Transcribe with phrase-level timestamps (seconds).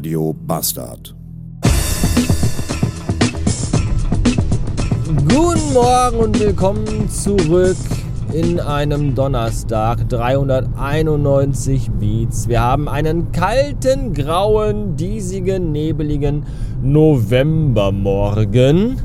[0.00, 1.14] Radio Bastard.
[5.28, 7.76] Guten Morgen und willkommen zurück
[8.32, 10.08] in einem Donnerstag.
[10.08, 12.48] 391 Beats.
[12.48, 16.46] Wir haben einen kalten, grauen, diesigen, nebeligen
[16.80, 18.96] Novembermorgen.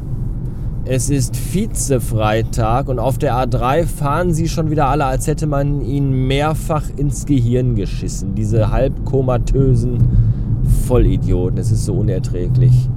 [0.86, 5.82] Es ist Vize-Freitag und auf der A3 fahren sie schon wieder alle, als hätte man
[5.82, 8.34] ihnen mehrfach ins Gehirn geschissen.
[8.34, 10.45] Diese halbkomatösen
[10.88, 11.58] Vollidioten.
[11.58, 12.90] Es ist so unerträglich.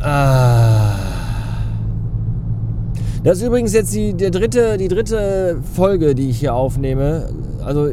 [0.00, 0.94] Ah.
[3.24, 7.28] Das ist übrigens jetzt die, der dritte, die dritte Folge, die ich hier aufnehme.
[7.64, 7.88] Also,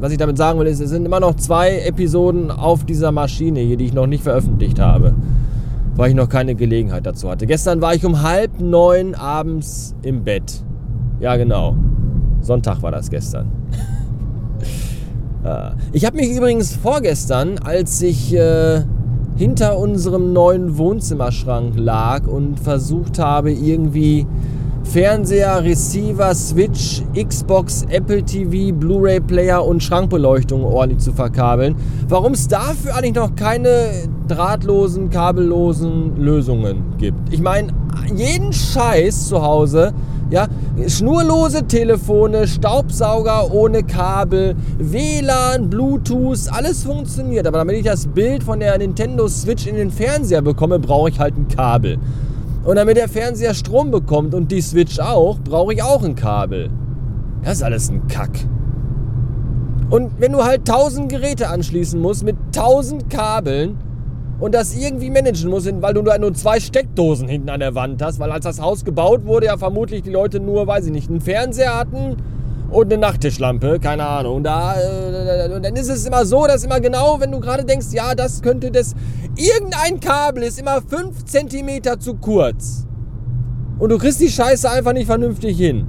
[0.00, 3.60] was ich damit sagen will, ist, es sind immer noch zwei Episoden auf dieser Maschine
[3.60, 5.14] hier, die ich noch nicht veröffentlicht habe
[5.98, 7.44] weil ich noch keine Gelegenheit dazu hatte.
[7.46, 10.62] Gestern war ich um halb neun abends im Bett.
[11.18, 11.76] Ja, genau.
[12.40, 13.50] Sonntag war das gestern.
[15.92, 18.82] ich habe mich übrigens vorgestern, als ich äh,
[19.36, 24.26] hinter unserem neuen Wohnzimmerschrank lag und versucht habe, irgendwie
[24.82, 31.76] Fernseher, Receiver, Switch, Xbox, Apple TV, Blu-ray-Player und Schrankbeleuchtung ordentlich zu verkabeln.
[32.08, 33.90] Warum es dafür eigentlich noch keine
[34.28, 37.32] drahtlosen, kabellosen Lösungen gibt.
[37.32, 37.68] Ich meine,
[38.14, 39.92] jeden Scheiß zu Hause,
[40.30, 40.46] ja,
[40.86, 47.46] schnurlose Telefone, Staubsauger ohne Kabel, WLAN, Bluetooth, alles funktioniert.
[47.46, 51.18] Aber damit ich das Bild von der Nintendo Switch in den Fernseher bekomme, brauche ich
[51.18, 51.98] halt ein Kabel.
[52.64, 56.70] Und damit der Fernseher Strom bekommt und die Switch auch, brauche ich auch ein Kabel.
[57.42, 58.30] Das ist alles ein Kack.
[59.90, 63.78] Und wenn du halt 1000 Geräte anschließen musst mit 1000 Kabeln
[64.40, 68.20] und das irgendwie managen musst, weil du nur zwei Steckdosen hinten an der Wand hast,
[68.20, 71.20] weil als das Haus gebaut wurde, ja vermutlich die Leute nur, weiß ich nicht, einen
[71.20, 72.16] Fernseher hatten
[72.70, 74.44] und eine Nachttischlampe, keine Ahnung.
[74.44, 78.14] Da, äh, dann ist es immer so, dass immer genau, wenn du gerade denkst, ja,
[78.14, 78.94] das könnte das.
[79.36, 82.86] Irgendein Kabel ist immer 5 cm zu kurz.
[83.78, 85.86] Und du kriegst die Scheiße einfach nicht vernünftig hin.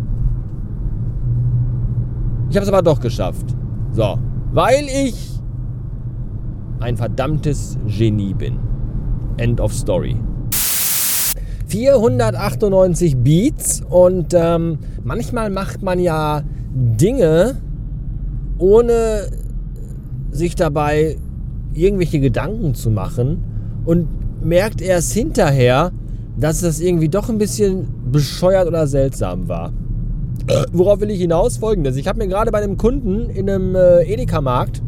[2.50, 3.46] Ich habe es aber doch geschafft.
[3.92, 4.18] So.
[4.52, 5.39] Weil ich
[6.80, 8.58] ein verdammtes Genie bin.
[9.38, 10.16] End of Story.
[11.68, 16.42] 498 Beats und ähm, manchmal macht man ja
[16.74, 17.58] Dinge,
[18.58, 19.30] ohne
[20.32, 21.18] sich dabei
[21.74, 23.44] irgendwelche Gedanken zu machen
[23.86, 24.08] und
[24.44, 25.92] merkt erst hinterher,
[26.38, 29.72] dass das irgendwie doch ein bisschen bescheuert oder seltsam war.
[30.72, 31.58] Worauf will ich hinaus?
[31.58, 31.96] Folgendes.
[31.98, 34.82] Ich habe mir gerade bei einem Kunden in einem äh, Edeka-Markt,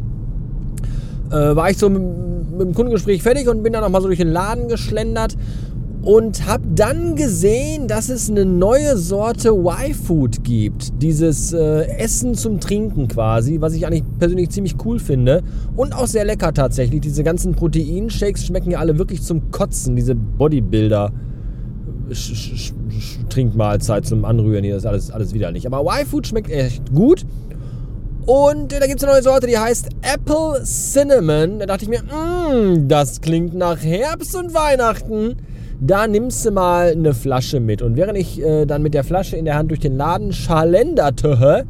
[1.31, 4.19] äh, war ich so mit, mit dem Kundengespräch fertig und bin dann nochmal so durch
[4.19, 5.37] den Laden geschlendert
[6.03, 11.01] und habe dann gesehen, dass es eine neue Sorte Y-Food gibt.
[11.01, 15.43] Dieses äh, Essen zum Trinken quasi, was ich eigentlich persönlich ziemlich cool finde
[15.75, 17.01] und auch sehr lecker tatsächlich.
[17.01, 21.11] Diese ganzen Proteinshakes schmecken ja alle wirklich zum Kotzen, diese Bodybuilder.
[23.29, 25.65] Trinkmahlzeit zum Anrühren hier, das ist alles, alles widerlich.
[25.65, 27.25] Aber Y-Food schmeckt echt gut.
[28.31, 31.59] Und da gibt es eine neue Sorte, die heißt Apple Cinnamon.
[31.59, 35.35] Da dachte ich mir, mmm, das klingt nach Herbst und Weihnachten
[35.83, 37.81] da nimmst du mal eine Flasche mit.
[37.81, 41.65] Und während ich äh, dann mit der Flasche in der Hand durch den Laden schalenderte,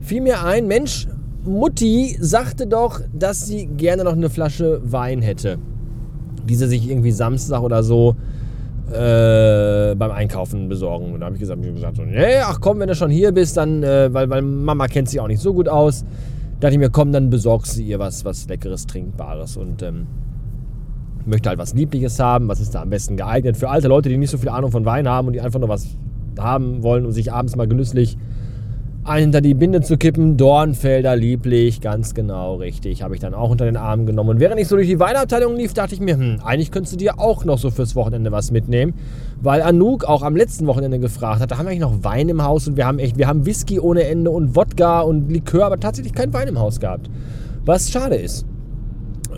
[0.00, 1.06] fiel mir ein, Mensch,
[1.44, 5.58] Mutti sagte doch, dass sie gerne noch eine Flasche Wein hätte.
[6.48, 8.16] Die sie sich irgendwie Samstag oder so
[8.92, 11.12] äh, beim Einkaufen besorgen.
[11.12, 13.32] Und da habe ich gesagt, ich gesagt so, nee, ach komm, wenn du schon hier
[13.32, 16.04] bist, dann, äh, weil, weil Mama kennt sich auch nicht so gut aus,
[16.60, 19.56] Da dachte ich mir, komm, dann besorgst du ihr was, was Leckeres, Trinkbares.
[19.56, 20.06] Und ähm,
[21.26, 24.16] möchte halt was Liebliches haben, was ist da am besten geeignet für alte Leute, die
[24.16, 25.86] nicht so viel Ahnung von Wein haben und die einfach nur was
[26.38, 28.18] haben wollen, um sich abends mal genüsslich
[29.04, 30.36] einen hinter die Binde zu kippen.
[30.36, 34.30] Dornfelder lieblich, ganz genau richtig, habe ich dann auch unter den Arm genommen.
[34.30, 36.96] Und während ich so durch die Weinabteilung lief, dachte ich mir, hm, eigentlich könntest du
[36.96, 38.94] dir auch noch so fürs Wochenende was mitnehmen,
[39.42, 42.42] weil Anouk auch am letzten Wochenende gefragt hat, da haben wir eigentlich noch Wein im
[42.42, 45.78] Haus und wir haben echt, wir haben Whisky ohne Ende und Wodka und Likör, aber
[45.78, 47.10] tatsächlich kein Wein im Haus gehabt.
[47.66, 48.46] Was schade ist.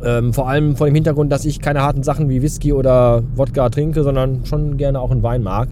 [0.05, 3.69] Ähm, vor allem vor dem Hintergrund, dass ich keine harten Sachen wie Whisky oder Wodka
[3.70, 5.69] trinke, sondern schon gerne auch einen Wein mag.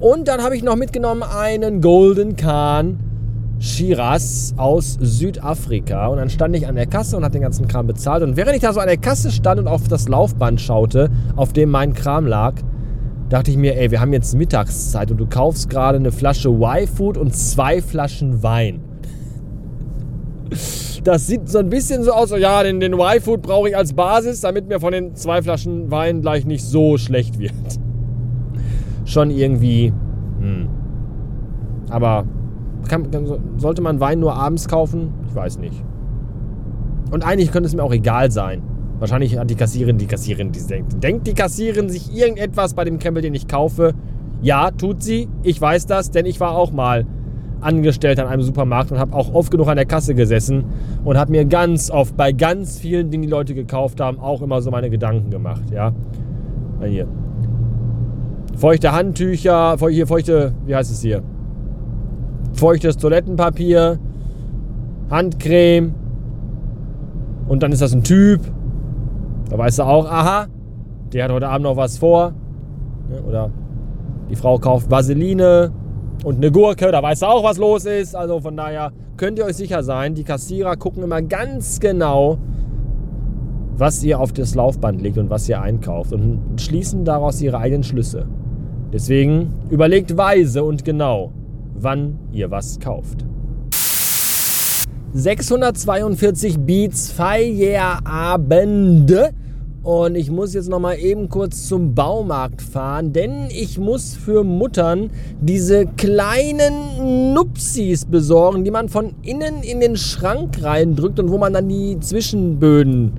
[0.00, 2.98] Und dann habe ich noch mitgenommen einen Golden Kahn
[3.58, 6.08] Shiraz aus Südafrika.
[6.08, 8.22] Und dann stand ich an der Kasse und habe den ganzen Kram bezahlt.
[8.22, 11.52] Und während ich da so an der Kasse stand und auf das Laufband schaute, auf
[11.52, 12.54] dem mein Kram lag,
[13.28, 17.16] dachte ich mir, ey, wir haben jetzt Mittagszeit und du kaufst gerade eine Flasche Y-Food
[17.18, 18.80] und zwei Flaschen Wein
[21.04, 24.42] das sieht so ein bisschen so aus, ja, den, den Y-Food brauche ich als Basis,
[24.42, 27.52] damit mir von den zwei Flaschen Wein gleich nicht so schlecht wird.
[29.04, 29.92] Schon irgendwie.
[30.40, 30.68] Hm.
[31.88, 32.24] Aber
[32.88, 33.08] kann,
[33.56, 35.12] sollte man Wein nur abends kaufen?
[35.28, 35.82] Ich weiß nicht.
[37.10, 38.62] Und eigentlich könnte es mir auch egal sein.
[38.98, 42.98] Wahrscheinlich hat die Kassierin, die Kassierin, die denkt, denkt die Kassierin sich irgendetwas bei dem
[42.98, 43.94] Krempel, den ich kaufe.
[44.42, 45.28] Ja, tut sie.
[45.42, 47.06] Ich weiß das, denn ich war auch mal
[47.60, 50.64] angestellt an einem Supermarkt und habe auch oft genug an der Kasse gesessen
[51.04, 54.62] und habe mir ganz oft bei ganz vielen Dingen, die Leute gekauft haben, auch immer
[54.62, 55.64] so meine Gedanken gemacht.
[55.72, 55.92] Ja,
[56.84, 57.08] hier.
[58.56, 61.22] Feuchte Handtücher, hier feuchte, wie heißt es hier?
[62.52, 63.98] Feuchtes Toilettenpapier,
[65.10, 65.94] Handcreme
[67.48, 68.40] und dann ist das ein Typ.
[69.48, 70.46] Da weißt du auch, aha,
[71.12, 72.34] der hat heute Abend noch was vor.
[73.26, 73.50] Oder
[74.28, 75.72] die Frau kauft Vaseline
[76.24, 78.14] und eine Gurke, da weißt du auch, was los ist.
[78.14, 82.38] Also von daher könnt ihr euch sicher sein, die Kassierer gucken immer ganz genau,
[83.76, 87.84] was ihr auf das Laufband legt und was ihr einkauft und schließen daraus ihre eigenen
[87.84, 88.26] Schlüsse.
[88.92, 91.32] Deswegen überlegt weise und genau,
[91.82, 93.24] wann ihr was kauft.
[95.14, 99.30] 642 Beats Feierabende
[99.82, 104.44] und ich muss jetzt noch mal eben kurz zum Baumarkt fahren, denn ich muss für
[104.44, 105.08] Muttern
[105.40, 111.54] diese kleinen Nupsis besorgen, die man von innen in den Schrank reindrückt und wo man
[111.54, 113.12] dann die Zwischenböden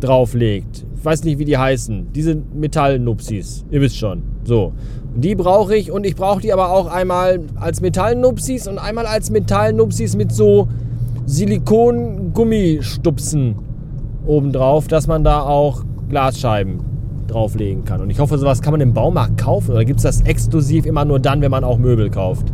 [0.00, 0.84] drauflegt.
[1.02, 2.12] Weiß nicht, wie die heißen.
[2.12, 3.64] Diese Metallnupsis.
[3.70, 4.22] Ihr wisst schon.
[4.44, 4.72] So.
[5.14, 9.30] Die brauche ich und ich brauche die aber auch einmal als Metallnupsis und einmal als
[9.30, 10.68] Metallnupsis mit so
[11.26, 13.56] Silikon-Gummistupsen
[14.26, 16.80] obendrauf, dass man da auch Glasscheiben
[17.26, 18.00] drauflegen kann.
[18.00, 21.04] Und ich hoffe, sowas kann man im Baumarkt kaufen oder gibt es das exklusiv immer
[21.04, 22.52] nur dann, wenn man auch Möbel kauft?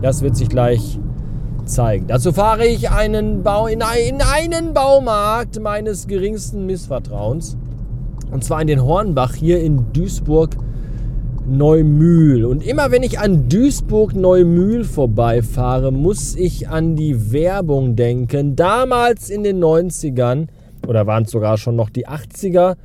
[0.00, 1.00] Das wird sich gleich
[1.64, 2.06] zeigen.
[2.06, 7.56] Dazu fahre ich einen Bau in, einen Baumarkt meines geringsten Missvertrauens.
[8.32, 10.56] Und zwar in den Hornbach hier in Duisburg.
[11.44, 12.44] Neumühl.
[12.44, 18.54] Und immer wenn ich an Duisburg Neumühl vorbeifahre, muss ich an die Werbung denken.
[18.54, 20.46] Damals in den 90ern
[20.86, 22.76] oder waren es sogar schon noch die 80er.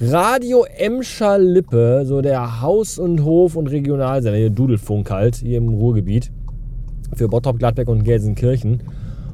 [0.00, 6.32] Radio Emscher Lippe, so der Haus- und Hof- und Regionalsender, Dudelfunk halt, hier im Ruhrgebiet,
[7.14, 8.82] für Bottrop, Gladbeck und Gelsenkirchen.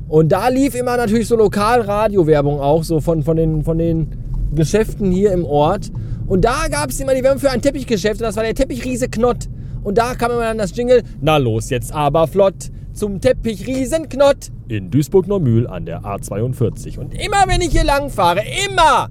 [0.09, 4.09] Und da lief immer natürlich so Lokalradio-Werbung auch, so von, von, den, von den
[4.55, 5.91] Geschäften hier im Ort.
[6.27, 9.09] Und da gab es immer die Werbung für ein Teppichgeschäft und das war der Teppichriese
[9.09, 9.49] Knott.
[9.83, 14.91] Und da kam immer dann das Jingle, na los jetzt aber flott, zum Teppichriesen-Knott in
[14.91, 16.99] Duisburg-Normühl an der A42.
[16.99, 19.09] Und immer wenn ich hier lang fahre, immer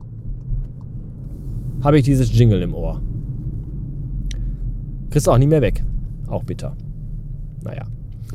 [1.84, 3.02] habe ich dieses Jingle im Ohr.
[5.10, 5.84] Kriegst du auch nicht mehr weg.
[6.28, 6.76] Auch bitter.
[7.64, 7.86] Naja.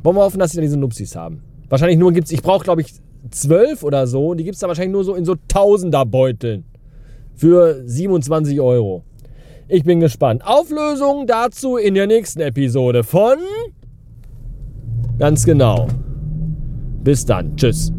[0.02, 1.42] Wollen wir hoffen, dass sie da diese Nupsis haben.
[1.68, 2.94] Wahrscheinlich nur gibt es, ich brauche glaube ich
[3.30, 4.34] zwölf oder so.
[4.34, 6.64] Die gibt es da wahrscheinlich nur so in so Tausender-Beuteln.
[7.34, 9.04] Für 27 Euro.
[9.68, 10.42] Ich bin gespannt.
[10.44, 13.38] Auflösung dazu in der nächsten Episode von...
[15.18, 15.88] Ganz genau.
[17.02, 17.56] Bis dann.
[17.56, 17.92] Tschüss.